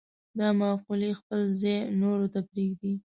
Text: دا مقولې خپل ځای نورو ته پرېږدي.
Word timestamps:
دا 0.39 0.47
مقولې 0.59 1.11
خپل 1.19 1.39
ځای 1.61 1.77
نورو 2.01 2.25
ته 2.33 2.39
پرېږدي. 2.49 2.93